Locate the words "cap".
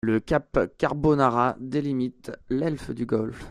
0.19-0.67